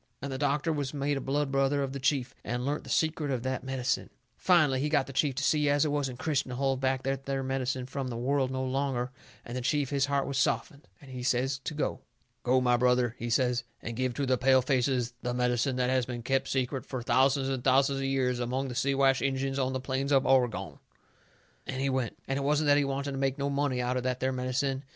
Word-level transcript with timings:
And 0.19 0.31
the 0.33 0.39
doctor 0.39 0.73
was 0.73 0.95
made 0.95 1.15
a 1.15 1.21
blood 1.21 1.51
brother 1.51 1.83
of 1.83 1.93
the 1.93 1.99
chief, 1.99 2.33
and 2.43 2.65
learnt 2.65 2.85
the 2.85 2.89
secret 2.89 3.29
of 3.29 3.43
that 3.43 3.63
medicine. 3.63 4.09
Finally 4.35 4.79
he 4.79 4.89
got 4.89 5.05
the 5.05 5.13
chief 5.13 5.35
to 5.35 5.43
see 5.43 5.69
as 5.69 5.85
it 5.85 5.91
wasn't 5.91 6.17
Christian 6.17 6.49
to 6.49 6.55
hold 6.55 6.79
back 6.79 7.03
that 7.03 7.27
there 7.27 7.43
medicine 7.43 7.85
from 7.85 8.07
the 8.07 8.17
world 8.17 8.49
no 8.49 8.63
longer, 8.63 9.11
and 9.45 9.55
the 9.55 9.61
chief, 9.61 9.91
his 9.91 10.07
heart 10.07 10.25
was 10.25 10.39
softened, 10.39 10.87
and 10.99 11.11
he 11.11 11.21
says 11.21 11.59
to 11.65 11.75
go. 11.75 11.99
"Go, 12.41 12.59
my 12.59 12.77
brother," 12.77 13.15
he 13.19 13.29
says, 13.29 13.63
"and 13.79 13.95
give 13.95 14.15
to 14.15 14.25
the 14.25 14.39
pale 14.39 14.63
faces 14.63 15.13
the 15.21 15.35
medicine 15.35 15.75
that 15.75 15.91
has 15.91 16.07
been 16.07 16.23
kept 16.23 16.47
secret 16.47 16.83
fur 16.83 17.03
thousands 17.03 17.47
and 17.49 17.63
thousands 17.63 17.99
of 17.99 18.05
years 18.05 18.39
among 18.39 18.69
the 18.69 18.73
Siwash 18.73 19.21
Injuns 19.21 19.59
on 19.59 19.73
the 19.73 19.79
plains 19.79 20.11
of 20.11 20.25
Oregon." 20.25 20.79
And 21.67 21.79
he 21.79 21.91
went. 21.91 22.17
It 22.27 22.43
wasn't 22.43 22.65
that 22.69 22.77
he 22.79 22.85
wanted 22.85 23.11
to 23.11 23.19
make 23.19 23.37
no 23.37 23.51
money 23.51 23.79
out 23.83 23.97
of 23.97 24.01
that 24.01 24.19
there 24.19 24.31
medicine. 24.31 24.83